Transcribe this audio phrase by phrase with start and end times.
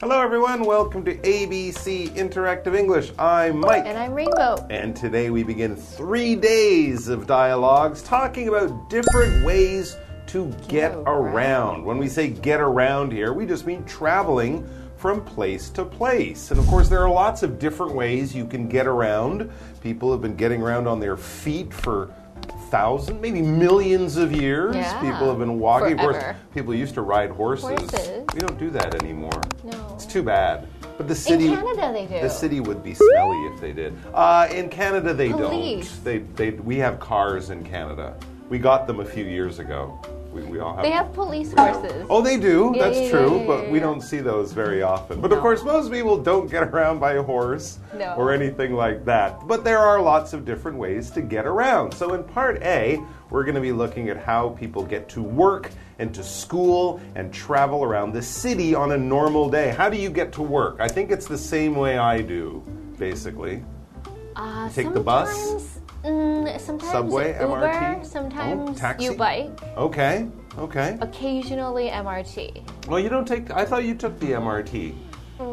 [0.00, 0.64] Hello, everyone.
[0.64, 3.12] Welcome to ABC Interactive English.
[3.18, 3.84] I'm Mike.
[3.84, 4.66] And I'm Rainbow.
[4.70, 11.04] And today we begin three days of dialogues talking about different ways to get oh,
[11.04, 11.06] Get around.
[11.06, 11.84] around.
[11.84, 16.50] When we say get around here, we just mean traveling from place to place.
[16.50, 19.52] And of course, there are lots of different ways you can get around.
[19.82, 22.10] People have been getting around on their feet for
[22.70, 24.76] thousands, maybe millions of years.
[24.76, 25.00] Yeah.
[25.00, 25.92] People have been walking.
[25.92, 26.22] Of course,
[26.54, 27.68] people used to ride horses.
[27.90, 28.24] Horses.
[28.32, 29.42] We don't do that anymore.
[29.64, 29.92] No.
[29.94, 30.68] It's too bad.
[30.96, 32.20] But the city, Canada they do.
[32.20, 33.96] The city would be smelly if they did.
[34.12, 35.90] Uh, in Canada, they Police.
[35.96, 36.04] don't.
[36.04, 38.16] They, they, we have cars in Canada.
[38.48, 39.98] We got them a few years ago.
[40.32, 40.82] We, we all have.
[40.84, 42.06] They have police have- horses.
[42.08, 42.72] Oh, they do.
[42.74, 43.40] Yeah, That's yeah, true.
[43.40, 45.20] yeah, but we don't see those very often.
[45.20, 48.14] But of course, most people don't get around by a horse No.
[48.14, 49.46] or anything like that.
[49.48, 51.92] But there are lots of different ways to get around.
[51.92, 55.70] So in part A, we're going to be looking at how people get to work
[55.98, 59.70] and to school and travel around the city on a normal day.
[59.70, 60.76] How do you get to work?
[60.80, 62.62] I think it's the same way I do,
[62.98, 63.62] basically.
[64.36, 65.79] Uh, Take the bus?
[66.02, 68.04] Sometimes- Mm, sometimes Subway, Uber, MRT?
[68.06, 69.04] sometimes Oh, taxi?
[69.04, 70.26] you bike, Okay,
[70.58, 70.96] okay.
[71.00, 72.62] occasionally MRT.
[72.88, 73.50] Well, you don't take.
[73.50, 74.94] I thought you took the MRT.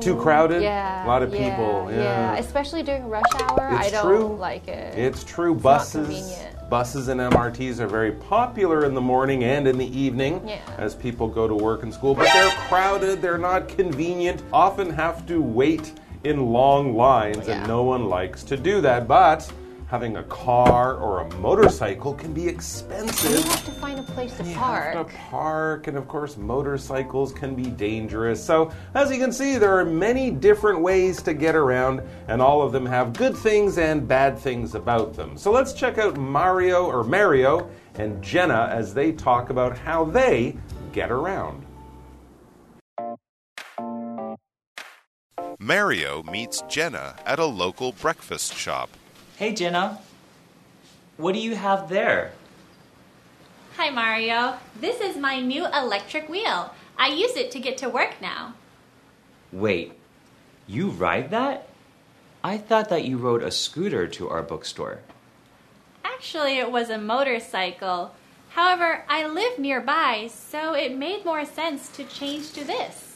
[0.01, 0.59] Too crowded.
[0.59, 1.87] Mm, Yeah, A lot of yeah, people.
[1.89, 3.69] Yeah, especially during rush hour.
[3.71, 4.35] It's I don't true.
[4.37, 4.97] like it.
[4.97, 5.53] It's true.
[5.53, 6.37] not buses,
[6.69, 10.57] buses and MRTs are very popular in the morning and in the evening Yeah.
[10.77, 12.13] as people go to work and school.
[12.15, 13.21] But they're crowded.
[13.21, 14.43] They're not convenient.
[14.51, 15.93] Often have to wait
[16.25, 19.07] in long lines, and no one likes to do that.
[19.07, 19.49] But
[19.87, 23.31] having a car or a motorcycle can be expensive.
[23.31, 24.93] you have to find a place to You park.
[24.93, 28.43] have to park, and of course, motorcycles can be dangerous.
[28.43, 32.61] So, as you can see, there are many different ways to get around, and all
[32.61, 35.37] of them have good things and bad things about them.
[35.37, 40.57] So, let's check out Mario or Mario and Jenna as they talk about how they
[40.91, 41.63] get around.
[45.59, 48.89] Mario meets Jenna at a local breakfast shop.
[49.37, 49.99] Hey Jenna,
[51.17, 52.31] what do you have there?
[53.75, 54.57] Hi, Mario.
[54.81, 56.73] This is my new electric wheel.
[56.97, 58.55] I use it to get to work now.
[59.51, 59.93] Wait,
[60.65, 61.69] you ride that?
[62.43, 65.01] I thought that you rode a scooter to our bookstore.
[66.03, 68.15] Actually, it was a motorcycle.
[68.49, 73.06] However, I live nearby, so it made more sense to change to this.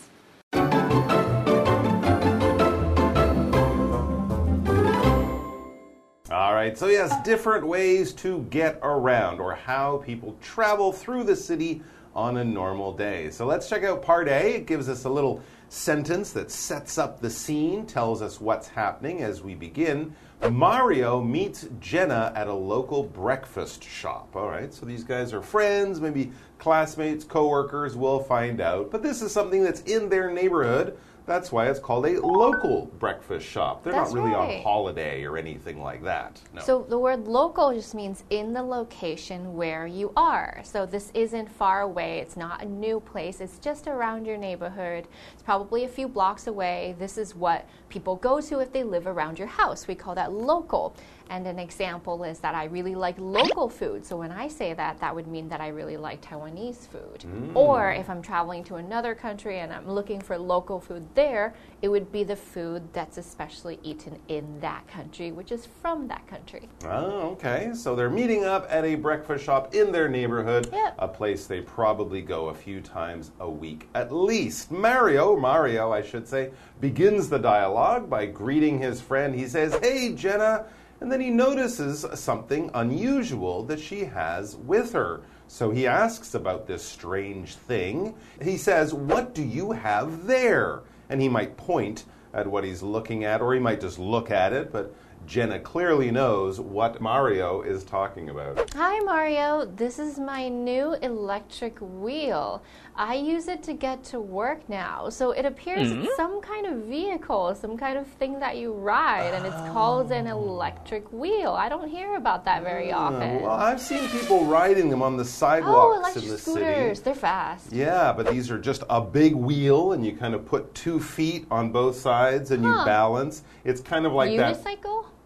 [6.32, 11.36] All right, so yes, different ways to get around or how people travel through the
[11.36, 11.82] city
[12.16, 13.30] on a normal day.
[13.32, 14.56] So let's check out part A.
[14.56, 19.22] It gives us a little sentence that sets up the scene, tells us what's happening
[19.22, 20.16] as we begin.
[20.50, 24.34] Mario meets Jenna at a local breakfast shop.
[24.34, 28.90] All right, so these guys are friends, maybe classmates, coworkers, we'll find out.
[28.90, 30.98] But this is something that's in their neighborhood.
[31.26, 33.84] That's why it's called a local breakfast shop.
[33.84, 36.42] They're That's not really on holiday or anything like that.
[36.54, 36.62] No.
[36.62, 40.62] So the word local just means in the location where you are.
[40.64, 42.20] So this isn't far away.
[42.20, 43.40] It's not a new place.
[43.40, 45.08] It's just around your neighborhood.
[45.34, 46.96] It's probably a few blocks away.
[46.98, 49.88] This is what people go to if they live around your house.
[49.88, 50.96] We call that local.
[51.32, 54.06] And an example is that I really like local food.
[54.06, 57.20] So when I say that, that would mean that I really like Taiwanese food.
[57.22, 57.56] Mm.
[57.56, 61.88] Or if I'm traveling to another country and I'm looking for local food there, it
[61.88, 66.68] would be the food that's especially eaten in that country, which is from that country.
[66.84, 67.72] Oh, okay.
[67.76, 70.96] So they're meeting up at a breakfast shop in their neighborhood, Yep.
[71.00, 74.70] a place they probably go a few times a week at least.
[74.70, 76.52] Mario, Mario, I should say,
[76.82, 79.34] begins the dialogue by greeting his friend.
[79.34, 80.66] He says, Hey, Jenna.
[81.02, 85.22] And then he notices something unusual that she has with her.
[85.48, 88.14] So he asks about this strange thing.
[88.40, 90.84] He says, What do you have there?
[91.10, 94.54] And he might point at what he's looking at, or he might just look at
[94.54, 94.96] it, but
[95.28, 98.74] Jenna clearly knows what Mario is talking about.
[98.74, 99.66] Hi, Mario.
[99.66, 102.62] This is my new electric wheel.
[102.96, 105.10] I use it to get to work now.
[105.10, 106.16] So it appears it's hmm?
[106.18, 110.28] some kind of vehicle, some kind of thing that you ride, and it's called an
[110.28, 110.38] oh.
[110.38, 111.52] electric wheel.
[111.52, 113.42] I don't hear about that very ah, often.
[113.42, 116.98] Well, I've seen people riding them on the oh, sidewalks electric in the scooters.
[116.98, 117.02] city.
[117.06, 117.72] They're fast.
[117.72, 121.46] Yeah, but these are just a big wheel, and you kind of put two feet
[121.50, 123.44] on both sides and you balance.
[123.64, 124.62] It's kind of like that.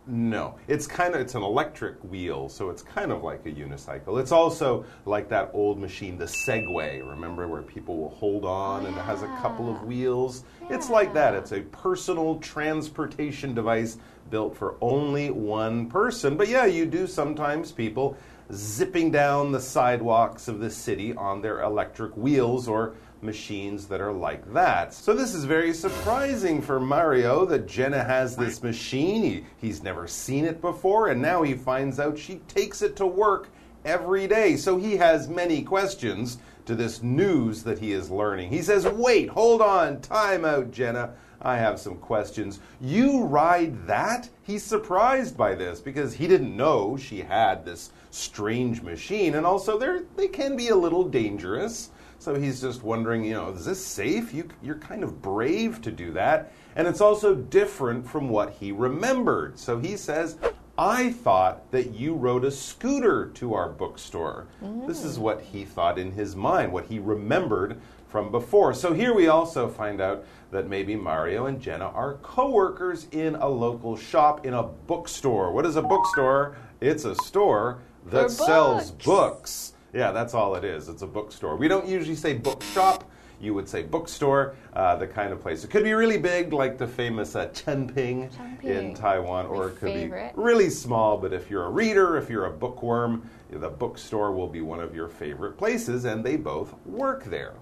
[0.07, 4.19] No, it's kind of it's an electric wheel, so it's kind of like a unicycle.
[4.21, 7.07] It's also like that old machine, the Segway.
[7.07, 10.43] Remember where people will hold on and it has a couple of wheels.
[10.69, 11.33] It's like that.
[11.33, 13.97] It's a personal transportation device
[14.29, 16.37] built for only one person.
[16.37, 18.15] But yeah, you do sometimes people
[18.53, 22.93] zipping down the sidewalks of the city on their electric wheels or
[23.25, 24.93] machines that are like that.
[24.93, 29.23] So this is very surprising for Mario that Jenna has this machine.
[29.23, 33.05] He, he's never seen it before, and now he finds out she takes it to
[33.05, 33.49] work
[33.83, 34.55] every day.
[34.55, 38.49] So he has many questions to this news that he is learning.
[38.49, 41.13] He says, Wait, hold on, time out, Jenna.
[41.41, 42.59] I have some questions.
[42.81, 44.29] You ride that?
[44.41, 49.77] He's surprised by this because he didn't know she had this strange machine, and also
[49.77, 51.89] they they can be a little dangerous.
[52.25, 54.33] So he's just wondering, you know, is this safe?
[54.33, 56.51] You, you're kind of brave to do that.
[56.75, 59.59] And it's also different from what he remembered.
[59.59, 60.35] So he says,
[60.75, 64.47] I thought that you rode a scooter to our bookstore.
[64.63, 64.87] Mm.
[64.87, 67.79] This is what he thought in his mind, what he remembered
[68.09, 68.73] from before.
[68.73, 73.47] So here we also find out that maybe Mario and Jenna are co-workers in a
[73.47, 75.51] local shop in a bookstore.
[75.51, 76.57] What is a bookstore?
[76.81, 79.73] It's a store that sells books.
[79.95, 80.89] Yeah, that's all it is.
[80.89, 81.55] It's a bookstore.
[81.55, 83.09] We don't usually say bookshop
[83.41, 85.63] you would say bookstore, uh, the kind of place.
[85.63, 88.29] It could be really big, like the famous uh, Chengpin,
[88.63, 90.35] in Taiwan, or it could favorite.
[90.35, 91.17] be really small.
[91.17, 94.95] But if you're a reader, if you're a bookworm, the bookstore will be one of
[94.95, 97.53] your favorite places, and they both work there.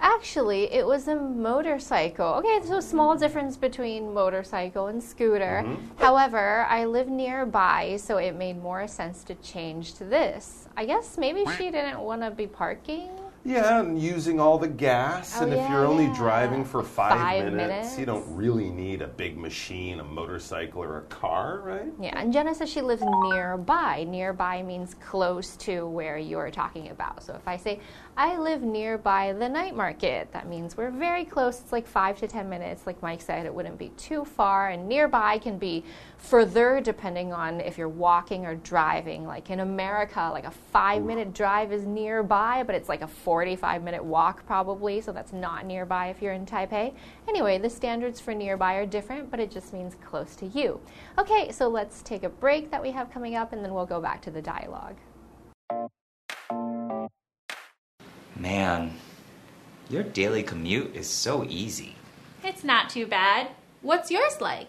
[0.00, 2.26] Actually, it was a motorcycle.
[2.26, 5.62] Okay, so small difference between motorcycle and scooter.
[5.64, 6.04] Mm -hmm.
[6.06, 10.68] However, I live nearby, so it made more sense to change to this.
[10.76, 13.10] I guess maybe she didn't want to be parking.
[13.44, 15.38] Yeah, and using all the gas.
[15.40, 16.14] Oh, and if yeah, you're only yeah.
[16.14, 20.82] driving for five, five minutes, minutes, you don't really need a big machine, a motorcycle,
[20.82, 21.90] or a car, right?
[22.00, 24.04] Yeah, and Jenna says she lives nearby.
[24.04, 27.22] Nearby means close to where you're talking about.
[27.22, 27.80] So if I say,
[28.20, 30.32] I live nearby the night market.
[30.32, 31.60] That means we're very close.
[31.60, 32.84] It's like five to 10 minutes.
[32.84, 34.70] Like Mike said, it wouldn't be too far.
[34.70, 35.84] And nearby can be
[36.16, 39.24] further depending on if you're walking or driving.
[39.24, 43.84] Like in America, like a five minute drive is nearby, but it's like a 45
[43.84, 45.00] minute walk probably.
[45.00, 46.94] So that's not nearby if you're in Taipei.
[47.28, 50.80] Anyway, the standards for nearby are different, but it just means close to you.
[51.18, 54.00] Okay, so let's take a break that we have coming up and then we'll go
[54.00, 54.96] back to the dialogue.
[58.38, 58.92] Man,
[59.90, 61.96] your daily commute is so easy.
[62.44, 63.48] It's not too bad.
[63.82, 64.68] What's yours like?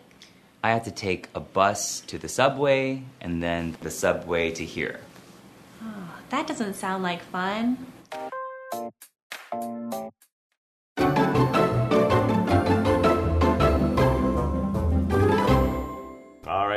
[0.64, 5.02] I have to take a bus to the subway and then the subway to here.
[5.84, 7.86] Oh, that doesn't sound like fun.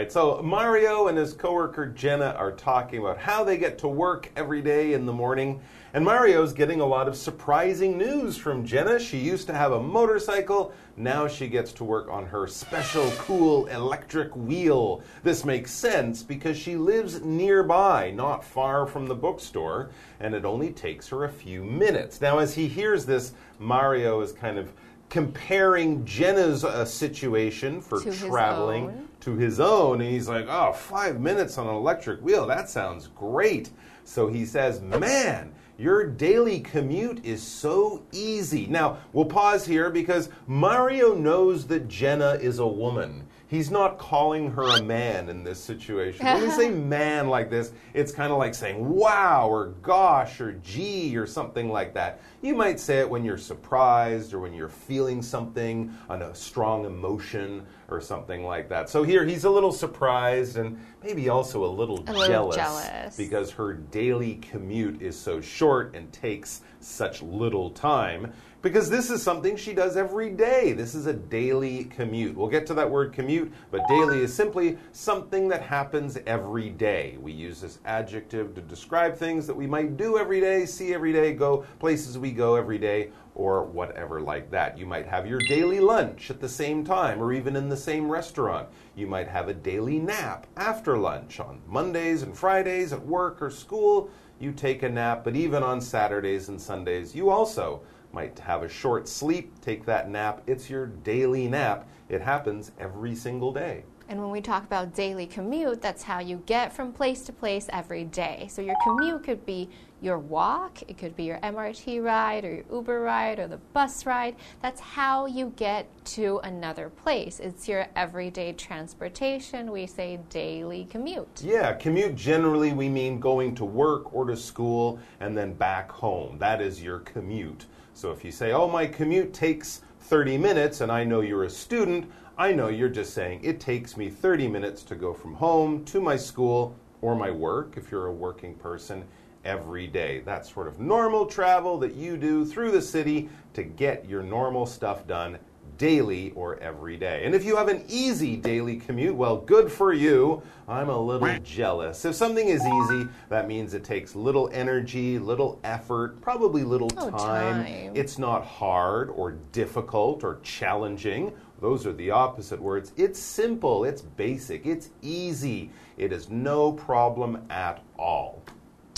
[0.03, 4.33] Right, so Mario and his coworker Jenna are talking about how they get to work
[4.35, 5.61] every day in the morning.
[5.95, 8.99] And Mario's getting a lot of surprising news from Jenna.
[8.99, 13.67] She used to have a motorcycle, now she gets to work on her special cool
[13.67, 15.03] electric wheel.
[15.23, 20.73] This makes sense because she lives nearby, not far from the bookstore, and it only
[20.73, 22.21] takes her a few minutes.
[22.21, 24.73] Now, as he hears this, Mario is kind of
[25.11, 31.21] comparing Jenna's uh, situation for to traveling to his own, and he's like, oh, five
[31.21, 33.71] minutes on an electric wheel, that sounds great.
[34.05, 38.67] So he says, man, your daily commute is so easy.
[38.67, 43.27] Now, we'll pause here because Mario knows that Jenna is a woman.
[43.47, 46.25] He's not calling her a man in this situation.
[46.25, 50.53] when we say man like this, it's kind of like saying wow or gosh or
[50.53, 52.21] gee or something like that.
[52.43, 56.85] You might say it when you're surprised or when you're feeling something, on a strong
[56.85, 58.91] emotion or something like that.
[58.91, 63.17] So here he's a little surprised and maybe also a little, a little jealous, jealous
[63.17, 68.33] because her daily commute is so short and takes such little time
[68.63, 70.73] because this is something she does every day.
[70.73, 72.37] This is a daily commute.
[72.37, 77.19] We'll get to that word commute, but daily is simply something that happens every day.
[77.21, 81.13] We use this adjective to describe things that we might do every day, see every
[81.13, 84.79] day, go places we go every day, or whatever like that.
[84.79, 88.11] You might have your daily lunch at the same time or even in the same
[88.11, 88.69] restaurant.
[88.95, 93.51] You might have a daily nap after lunch on Mondays and Fridays at work or
[93.51, 94.11] school.
[94.39, 98.69] You take a nap, but even on Saturdays and Sundays, you also might have a
[98.69, 100.43] short sleep, take that nap.
[100.47, 101.89] It's your daily nap.
[102.09, 103.85] It happens every single day.
[104.09, 107.67] And when we talk about daily commute, that's how you get from place to place
[107.73, 108.49] every day.
[108.51, 109.69] So your commute could be
[110.01, 114.05] your walk, it could be your MRT ride or your Uber ride or the bus
[114.05, 114.35] ride.
[114.61, 117.39] That's how you get to another place.
[117.39, 119.71] It's your everyday transportation.
[119.71, 121.43] We say daily commute.
[121.43, 126.37] Yeah, commute generally we mean going to work or to school and then back home.
[126.39, 127.67] That is your commute.
[127.95, 131.51] So if you say, oh, my commute takes 30 minutes, and I know you're a
[131.51, 135.85] student, I know you're just saying it takes me 30 minutes to go from home
[135.87, 139.05] to my school or my work, if you're a working person,
[139.45, 140.23] every day.
[140.25, 144.67] That's sort of normal travel that you do through the city to get your normal
[144.67, 145.39] stuff done
[145.79, 147.23] daily or every day.
[147.25, 150.43] And if you have an easy daily commute, well, good for you.
[150.69, 152.05] I'm a little jealous.
[152.05, 157.11] If something is easy, that means it takes little energy, little effort, probably little Oh,
[157.11, 157.65] time.
[157.65, 157.93] time.
[157.95, 161.33] It's not hard or difficult or challenging.
[161.63, 162.93] Those are the opposite words.
[162.97, 165.71] It's simple, it's basic, it's easy.
[165.97, 168.43] It is no problem at all.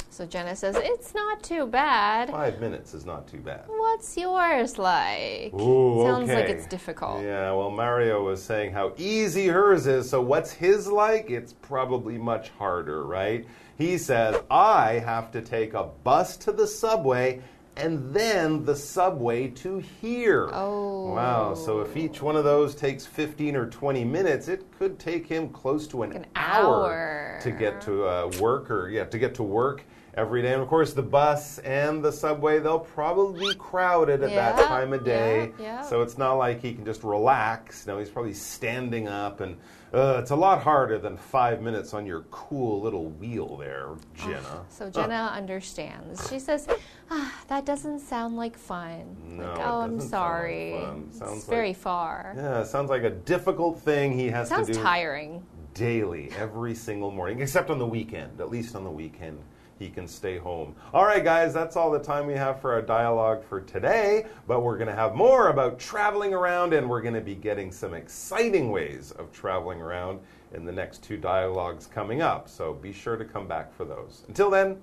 [0.09, 2.31] So Jenna says, It's not too bad.
[2.31, 3.65] Five minutes is not too bad.
[3.67, 5.53] What's yours like?
[5.53, 7.23] Ooh, Sounds like it's difficult.
[7.23, 11.29] Yeah, well, Mario was saying how easy hers is, so what's his like?
[11.31, 13.47] It's probably much harder, right?
[13.77, 17.43] He says, I have to take a bus to the subway
[17.77, 20.49] and then the subway to here.
[20.53, 21.13] Oh.
[21.13, 25.27] Wow, so if each one of those takes 15 or 20 minutes, it could take
[25.27, 27.41] him close to an, an hour, hour.
[27.43, 29.85] to get to uh, work or, yeah, to get to work.
[30.17, 34.31] Every day, and of course, the bus and the subway, they'll probably be crowded at
[34.35, 35.51] that time of day.
[35.59, 35.83] yeah, yeah.
[35.83, 37.85] So it's not like he can just relax.
[37.87, 39.57] No, he's probably standing up, and
[39.93, 44.65] uh, it's a lot harder than five minutes on your cool little wheel there, Jenna.
[44.69, 46.29] So Jenna understands.
[46.31, 46.69] She says,
[47.11, 50.73] ah, "That doesn't sound like fun." No, like, it oh, I'm doesn't sound like sorry.
[50.81, 51.13] fun.
[51.13, 52.35] Sounds it's very like- far.
[52.37, 55.45] Yeah, it sounds like a difficult thing he has Sounds to do Sounds tiring.
[55.75, 58.41] daily, every single morning, except on the weekend.
[58.41, 59.41] At least on the weekend,
[59.79, 60.75] he can stay home.
[60.93, 64.27] All right, guys, that's all the time we have for our dialogue for today.
[64.47, 67.73] But we're going to have more about traveling around, and we're going to be getting
[67.73, 70.21] some exciting ways of traveling around
[70.53, 72.49] in the next two dialogues coming up.
[72.49, 74.23] So be sure to come back for those.
[74.29, 74.81] Until then,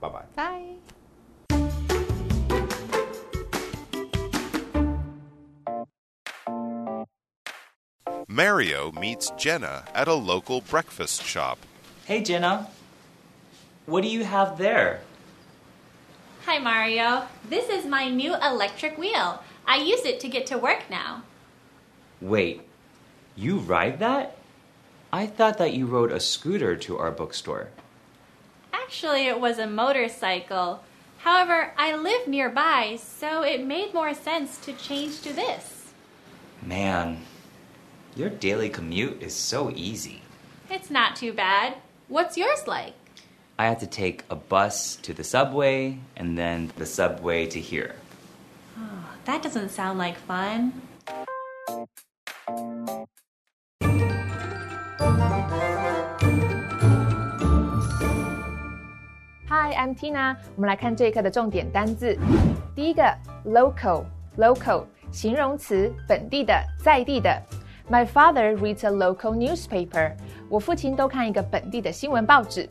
[0.00, 0.24] bye bye.
[0.36, 0.74] Bye.
[8.26, 11.58] Mario meets Jenna at a local breakfast shop.
[12.04, 12.68] Hey, Jenna.
[13.86, 15.00] What do you have there?
[16.46, 17.24] Hi, Mario.
[17.48, 19.42] This is my new electric wheel.
[19.66, 21.22] I use it to get to work now.
[22.20, 22.62] Wait,
[23.36, 24.38] you ride that?
[25.12, 27.68] I thought that you rode a scooter to our bookstore.
[28.72, 30.82] Actually, it was a motorcycle.
[31.18, 35.92] However, I live nearby, so it made more sense to change to this.
[36.62, 37.18] Man,
[38.16, 40.22] your daily commute is so easy.
[40.70, 41.76] It's not too bad.
[42.08, 42.94] What's yours like?
[43.57, 47.95] I have to take a bus to the subway and then the subway to here.
[49.25, 50.71] That doesn't sound like fun.
[59.49, 60.37] Hi, I'm Tina。
[60.55, 62.17] 我们来看这一课的重点单字。
[62.75, 63.03] 第一个，
[63.45, 67.41] local，local，形容词，本地的，在地的。
[67.89, 70.15] My father reads a local newspaper。
[70.47, 72.69] 我父亲都看一个本地的新闻报纸。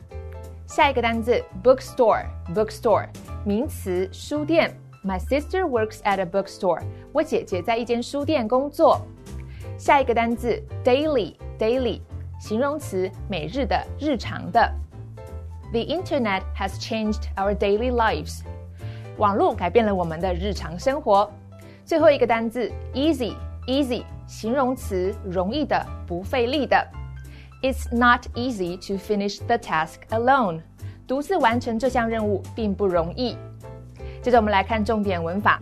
[0.66, 3.06] 下一个单字，bookstore，bookstore，
[3.44, 4.74] 名词，书店。
[5.04, 6.82] My sister works at a bookstore。
[7.12, 9.02] 我姐姐在一间书店工作。
[9.76, 12.00] 下一个单字，daily，daily，
[12.40, 14.72] 形容词，每日的，日常的。
[15.72, 18.40] The internet has changed our daily lives.
[19.18, 21.30] 网络改变了我们的日常生活。
[21.84, 23.34] 最后一个单字 easy
[23.66, 26.82] easy 形容词，容易的，不费力的。
[27.63, 30.61] It's not easy to finish the task alone.
[31.07, 33.37] 独自完成这项任务并不容易。
[34.21, 35.61] 接着我们来看重点文法。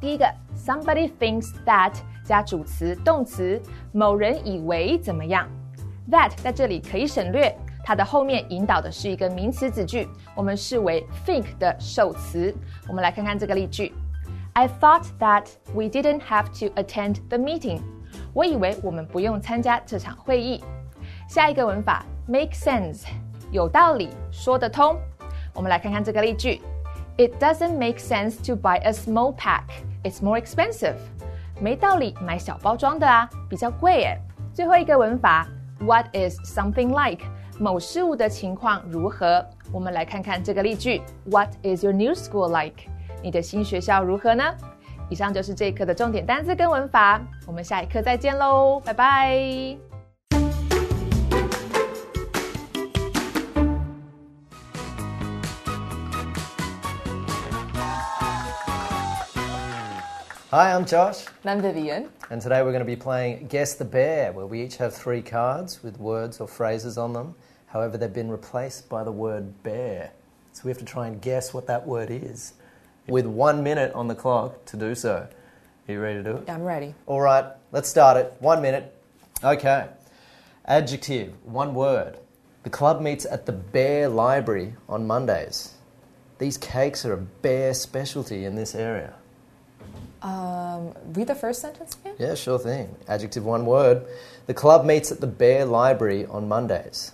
[0.00, 0.24] 第一个，
[0.56, 1.92] somebody thinks that
[2.24, 3.60] 加主词、动词，
[3.92, 5.48] 某人以为怎么样。
[6.10, 7.54] That 在这里可以省略，
[7.84, 12.54] 它的后面引导的是一个名词子句，我们视为 think 的受词。
[12.86, 13.92] 我们来看看这个例句：
[14.52, 17.80] I thought that we didn't have to attend the meeting。
[18.32, 20.62] 我以为我们不用参加这场会议。
[21.27, 23.05] 下一个文法 make sense，
[23.51, 24.97] 有道理，说得通。
[25.53, 26.61] 我们来看看这个例句
[27.17, 29.63] ：It doesn't make sense to buy a small pack.
[30.03, 30.95] It's more expensive.
[31.59, 34.19] 没道理买小包装的啊，比较贵耶。
[34.53, 35.47] 最后一个文法
[35.79, 37.25] ，What is something like？
[37.59, 39.45] 某事物的情况如何？
[39.71, 42.83] 我们来看看这个例句：What is your new school like？
[43.21, 44.43] 你的新学校如何呢？
[45.09, 49.92] 以上就是这一课的重点单词跟文法，我们下一课再见喽，拜拜。
[60.53, 62.09] Hi, I'm Josh, And I'm Vivian.
[62.29, 65.23] and today we're going to be playing Guess the Bear, where we each have three
[65.23, 67.33] cards with words or phrases on them.
[67.65, 70.11] However, they've been replaced by the word bear.
[70.51, 72.53] So we have to try and guess what that word is
[73.07, 75.27] with one minute on the clock to do so.
[75.87, 76.47] Are you ready to do it?
[76.47, 76.93] I'm ready.
[77.07, 78.35] All right, let's start it.
[78.37, 78.95] One minute.
[79.43, 79.87] Okay.
[80.65, 82.19] Adjective, one word.
[82.61, 85.73] The club meets at the Bear Library on Mondays.
[86.37, 89.15] These cakes are a bear specialty in this area.
[90.23, 92.15] Um, read the first sentence again.
[92.17, 92.95] Yeah, sure thing.
[93.09, 94.05] Adjective, one word.
[94.47, 97.11] The club meets at the Bear Library on Mondays.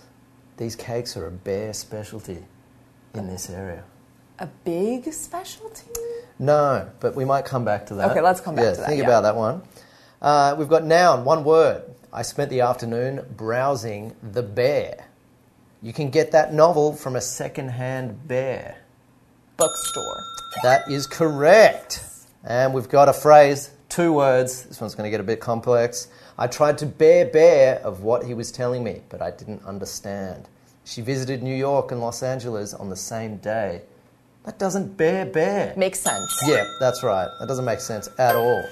[0.56, 2.38] These cakes are a bear specialty
[3.14, 3.82] in this area.
[4.38, 5.90] A big specialty.
[6.38, 8.12] No, but we might come back to that.
[8.12, 9.06] Okay, let's come back yeah, to that, Think yeah.
[9.06, 9.62] about that one.
[10.22, 11.82] Uh, we've got noun, one word.
[12.12, 15.06] I spent the afternoon browsing the bear.
[15.82, 18.78] You can get that novel from a second-hand bear.
[19.56, 20.24] Bookstore.
[20.62, 22.04] That is correct.
[22.44, 24.64] And we've got a phrase, two words.
[24.64, 26.08] This one's going to get a bit complex.
[26.38, 30.48] I tried to bear bear of what he was telling me, but I didn't understand.
[30.84, 33.82] She visited New York and Los Angeles on the same day.
[34.44, 35.74] That doesn't bear bear.
[35.76, 36.42] Makes sense.
[36.46, 37.28] Yeah, that's right.
[37.40, 38.64] That doesn't make sense at all.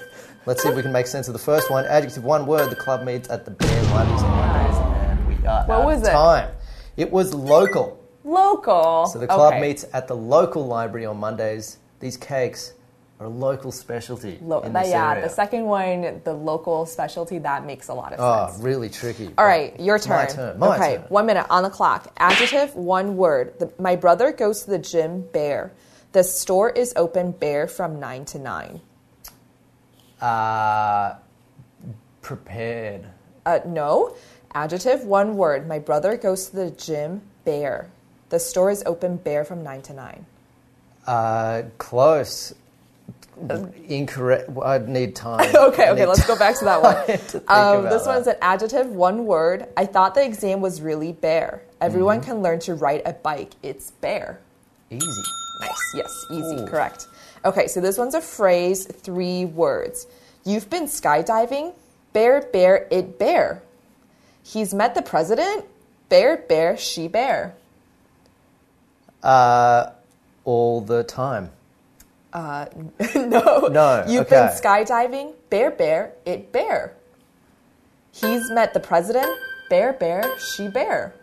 [0.47, 1.85] Let's see if we can make sense of the first one.
[1.85, 2.71] Adjective, one word.
[2.71, 6.01] The club meets at the Bear Libraries on Mondays, and we are What out was
[6.01, 6.11] of it?
[6.11, 6.49] time.
[6.97, 8.03] It was local.
[8.23, 9.05] Local.
[9.05, 9.61] So the club Okay.
[9.61, 11.77] meets at the local library on Mondays.
[11.99, 12.73] These cakes
[13.21, 15.23] a local specialty Lo- this yeah, area.
[15.23, 18.59] the second one, the local specialty, that makes a lot of oh, sense.
[18.59, 19.29] Oh, really tricky.
[19.37, 20.17] All right, your turn.
[20.17, 20.59] My turn.
[20.59, 21.05] My okay, turn.
[21.09, 22.13] one minute on the clock.
[22.17, 23.59] Adjective, one word.
[23.59, 25.73] The, my brother goes to the gym bare.
[26.13, 28.81] The store is open bare from 9 to 9.
[30.21, 31.15] Uh,
[32.21, 33.05] prepared.
[33.45, 34.15] Uh, no.
[34.55, 35.67] Adjective, one word.
[35.67, 37.89] My brother goes to the gym bare.
[38.29, 40.25] The store is open bare from 9 to 9.
[41.05, 42.53] Uh, close.
[43.87, 44.49] Incorrect.
[44.49, 45.55] Well, I'd need time.
[45.55, 46.95] okay, I okay, let's go back to that one.
[47.29, 48.35] to Um, this one's that.
[48.37, 49.67] an adjective, one word.
[49.77, 51.61] I thought the exam was really bare.
[51.81, 52.29] Everyone Mm-hmm.
[52.31, 53.51] can learn to ride a bike.
[53.63, 54.39] It's bare.
[54.89, 55.05] Easy.
[55.61, 55.93] Nice.
[55.95, 56.63] Yes, easy.
[56.63, 56.67] Ooh.
[56.67, 57.07] Correct.
[57.45, 60.07] Okay, so this one's a phrase, three words.
[60.45, 61.73] You've been skydiving.
[62.13, 63.61] Bear, bear, it bear.
[64.43, 65.65] He's met the president.
[66.09, 67.53] Bear, bear, she bear.
[69.21, 69.91] Uh,
[70.45, 71.51] all the time.
[72.33, 72.65] Uh,
[73.15, 73.67] no.
[73.71, 75.33] No, You've been skydiving.
[75.49, 76.95] Bear, bear, it bear.
[78.11, 79.27] He's met the president.
[79.69, 81.13] Bear, bear, she bear.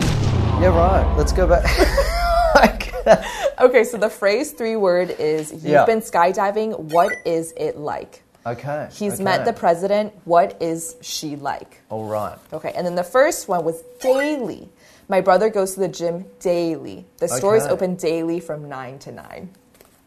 [0.00, 1.14] Yeah, right.
[1.16, 1.64] Let's go back.
[3.60, 5.84] Okay, so the phrase three word is You've Yeah.
[5.84, 6.78] been skydiving.
[6.78, 8.22] What is it like?
[8.46, 8.88] okay.
[8.92, 9.22] He's okay.
[9.24, 10.12] met the president.
[10.24, 11.80] What is she like?
[11.88, 12.36] All right.
[12.52, 14.68] Okay, and then the first one was daily.
[15.08, 17.06] My brother goes to the gym daily.
[17.18, 19.50] The store is open daily from 9 to 9.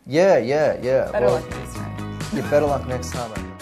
[0.07, 1.11] Yeah, yeah, yeah.
[1.11, 2.19] Better well, luck next time.
[2.33, 3.56] Yeah, better luck next time.